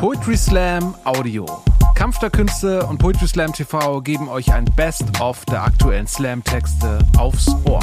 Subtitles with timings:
[0.00, 1.44] Poetry Slam Audio.
[1.94, 7.48] Kampf der Künste und Poetry Slam TV geben euch ein Best-of der aktuellen Slam-Texte aufs
[7.68, 7.82] Ohr.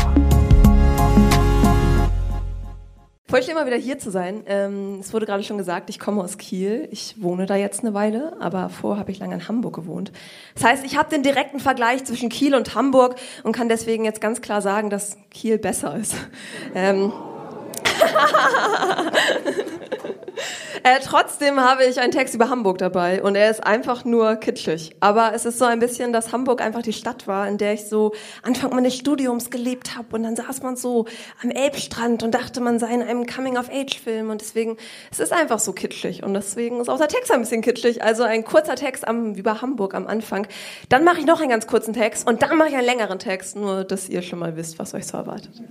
[3.27, 4.41] Voll schön, mal wieder hier zu sein.
[4.47, 6.89] Ähm, es wurde gerade schon gesagt, ich komme aus Kiel.
[6.89, 10.11] Ich wohne da jetzt eine Weile, aber vorher habe ich lange in Hamburg gewohnt.
[10.55, 14.21] Das heißt, ich habe den direkten Vergleich zwischen Kiel und Hamburg und kann deswegen jetzt
[14.21, 16.15] ganz klar sagen, dass Kiel besser ist.
[16.73, 17.13] Ähm,
[20.83, 24.95] äh, trotzdem habe ich einen Text über Hamburg dabei und er ist einfach nur kitschig.
[24.99, 27.87] Aber es ist so ein bisschen, dass Hamburg einfach die Stadt war, in der ich
[27.87, 28.13] so
[28.43, 31.05] Anfang meines Studiums gelebt habe und dann saß man so
[31.43, 34.77] am Elbstrand und dachte, man sei in einem Coming-of-Age-Film und deswegen,
[35.11, 38.03] es ist einfach so kitschig und deswegen ist auch der Text ein bisschen kitschig.
[38.03, 40.47] Also ein kurzer Text am, über Hamburg am Anfang.
[40.89, 43.55] Dann mache ich noch einen ganz kurzen Text und dann mache ich einen längeren Text,
[43.55, 45.61] nur dass ihr schon mal wisst, was euch so erwartet.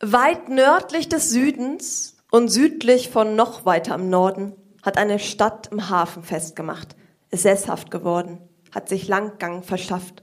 [0.00, 5.88] Weit nördlich des Südens und südlich von noch weiter im Norden hat eine Stadt im
[5.88, 6.94] Hafen festgemacht,
[7.30, 8.40] ist sesshaft geworden,
[8.74, 10.22] hat sich Langgang verschafft.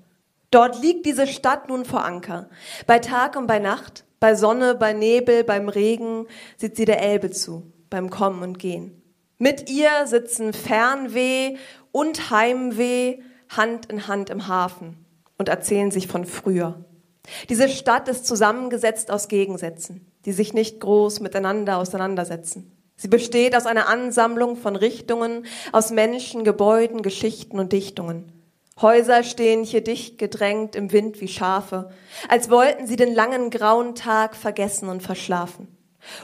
[0.51, 2.51] Dort liegt diese Stadt nun vor Anker.
[2.85, 7.31] Bei Tag und bei Nacht, bei Sonne, bei Nebel, beim Regen sieht sie der Elbe
[7.31, 9.01] zu, beim Kommen und Gehen.
[9.39, 11.57] Mit ihr sitzen Fernweh
[11.91, 15.03] und Heimweh Hand in Hand im Hafen
[15.39, 16.85] und erzählen sich von früher.
[17.49, 22.71] Diese Stadt ist zusammengesetzt aus Gegensätzen, die sich nicht groß miteinander auseinandersetzen.
[22.95, 28.31] Sie besteht aus einer Ansammlung von Richtungen, aus Menschen, Gebäuden, Geschichten und Dichtungen.
[28.81, 31.91] Häuser stehen hier dicht gedrängt im Wind wie Schafe,
[32.27, 35.67] als wollten sie den langen grauen Tag vergessen und verschlafen.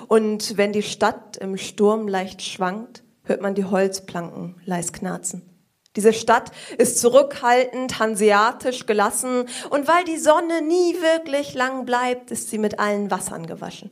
[0.08, 5.44] Und wenn die Stadt im Sturm leicht schwankt, hört man die Holzplanken leis knarzen.
[5.96, 12.50] Diese Stadt ist zurückhaltend, hanseatisch gelassen und weil die Sonne nie wirklich lang bleibt, ist
[12.50, 13.92] sie mit allen Wassern gewaschen.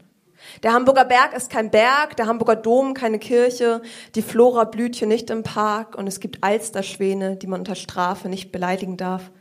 [0.62, 3.82] Der Hamburger Berg ist kein Berg, der Hamburger Dom keine Kirche,
[4.14, 8.30] die Flora blüht hier nicht im Park und es gibt Alsterschwäne, die man unter Strafe
[8.30, 9.32] nicht beleidigen darf.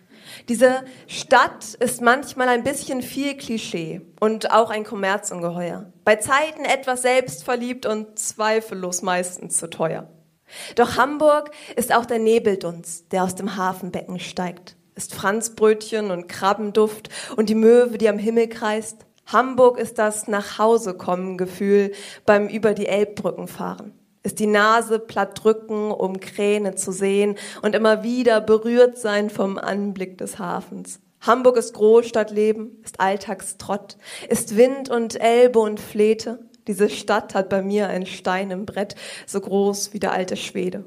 [0.49, 5.93] Diese Stadt ist manchmal ein bisschen viel Klischee und auch ein Kommerzungeheuer.
[6.05, 10.09] Bei Zeiten etwas selbstverliebt und zweifellos meistens zu teuer.
[10.75, 17.09] Doch Hamburg ist auch der Nebeldunst, der aus dem Hafenbecken steigt, ist Franzbrötchen und Krabbenduft
[17.37, 19.07] und die Möwe, die am Himmel kreist.
[19.27, 21.93] Hamburg ist das Nachhausekommen Gefühl
[22.25, 23.93] beim über die Elbbrücken fahren.
[24.23, 29.59] Ist die Nase platt drücken, um Kräne zu sehen und immer wieder berührt sein vom
[29.59, 31.01] Anblick des Hafens.
[31.21, 33.97] Hamburg ist Großstadtleben, ist Alltagstrott,
[34.29, 38.97] ist Wind und Elbe und Flete, diese Stadt hat bei mir einen Stein im Brett,
[39.27, 40.85] so groß wie der alte Schwede.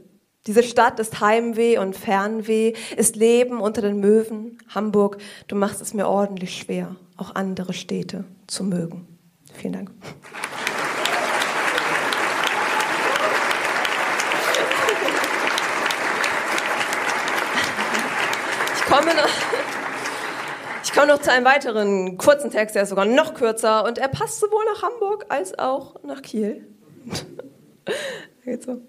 [0.48, 4.58] Diese Stadt ist Heimweh und Fernweh, ist Leben unter den Möwen.
[4.70, 9.08] Hamburg, du machst es mir ordentlich schwer, auch andere Städte zu mögen.
[9.54, 9.92] Vielen Dank.
[18.76, 19.69] Ich komme noch.
[20.90, 24.08] Ich komme noch zu einem weiteren kurzen Text, der ist sogar noch kürzer und er
[24.08, 26.68] passt sowohl nach Hamburg als auch nach Kiel.
[28.44, 28.82] Geht so.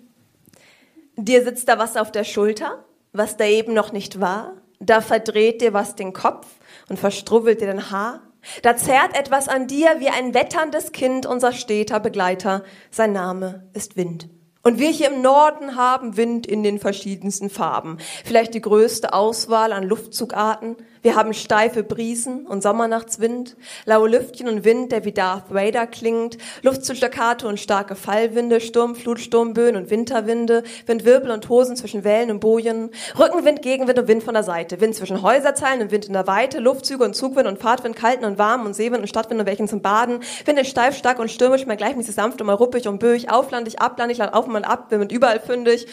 [1.17, 4.55] Dir sitzt da was auf der Schulter, was da eben noch nicht war.
[4.79, 6.47] Da verdreht dir was den Kopf
[6.89, 8.23] und verstrubbelt dir dein Haar.
[8.63, 12.65] Da zerrt etwas an dir wie ein wetterndes Kind, unser steter Begleiter.
[12.91, 14.31] Sein Name ist Wind.
[14.63, 17.97] Und wir hier im Norden haben Wind in den verschiedensten Farben.
[18.25, 20.77] Vielleicht die größte Auswahl an Luftzugarten.
[21.03, 23.57] Wir haben steife Briesen und Sommernachtswind,
[23.87, 28.61] laue Lüftchen und Wind, der wie Darth Vader klingt, Luft zu Staccato und starke Fallwinde,
[28.61, 34.23] Sturmflut, Sturmböen und Winterwinde, Windwirbel und Hosen zwischen Wellen und Bojen, Rückenwind, Gegenwind und Wind
[34.23, 37.59] von der Seite, Wind zwischen Häuserzeilen und Wind in der Weite, Luftzüge und Zugwind und
[37.59, 40.95] Fahrtwind, kalten und warmen und Seewind und Stadtwind und welchen zum Baden, Wind ist steif,
[40.95, 44.45] stark und stürmisch, mal gleichmäßig sanft und mal ruppig und böig, auflandig, ablandig, land auf
[44.45, 45.87] und mal ab, Wind überall fündig.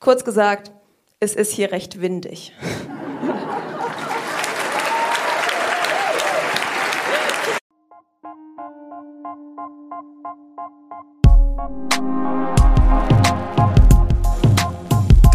[0.00, 0.72] Kurz gesagt,
[1.20, 2.52] es ist hier recht windig.